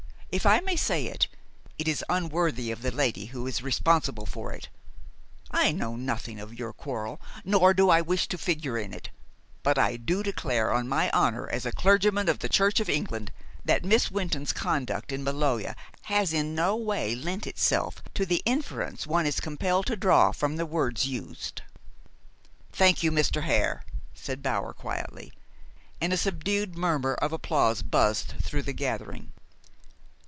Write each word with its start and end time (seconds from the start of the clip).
If 0.33 0.45
I 0.45 0.61
may 0.61 0.77
say 0.77 1.07
it, 1.07 1.27
it 1.77 1.89
is 1.89 2.05
unworthy 2.07 2.71
of 2.71 2.83
the 2.83 2.91
lady 2.91 3.25
who 3.25 3.47
is 3.47 3.61
responsible 3.61 4.25
for 4.25 4.53
it. 4.53 4.69
I 5.51 5.73
know 5.73 5.97
nothing 5.97 6.39
of 6.39 6.57
your 6.57 6.71
quarrel, 6.71 7.19
nor 7.43 7.73
do 7.73 7.89
I 7.89 7.99
wish 7.99 8.29
to 8.29 8.37
figure 8.37 8.77
in 8.77 8.93
it; 8.93 9.09
but 9.61 9.77
I 9.77 9.97
do 9.97 10.23
declare, 10.23 10.71
on 10.71 10.87
my 10.87 11.09
honor 11.09 11.49
as 11.49 11.65
a 11.65 11.73
clergyman 11.73 12.29
of 12.29 12.39
the 12.39 12.47
Church 12.47 12.79
of 12.79 12.87
England, 12.89 13.33
that 13.65 13.83
Miss 13.83 14.09
Wynton's 14.09 14.53
conduct 14.53 15.11
in 15.11 15.21
Maloja 15.25 15.75
has 16.03 16.31
in 16.31 16.55
no 16.55 16.77
way 16.77 17.13
lent 17.13 17.45
itself 17.45 18.01
to 18.13 18.25
the 18.25 18.41
inference 18.45 19.05
one 19.05 19.25
is 19.25 19.41
compelled 19.41 19.87
to 19.87 19.97
draw 19.97 20.31
from 20.31 20.55
the 20.55 20.65
words 20.65 21.05
used." 21.05 21.61
"Thank 22.71 23.03
you, 23.03 23.11
Mr. 23.11 23.41
Hare," 23.43 23.83
said 24.13 24.41
Bower 24.41 24.71
quietly, 24.71 25.33
and 25.99 26.13
a 26.13 26.15
subdued 26.17 26.77
murmur 26.77 27.15
of 27.15 27.33
applause 27.33 27.81
buzzed 27.81 28.35
through 28.41 28.63
the 28.63 28.71
gathering. 28.71 29.33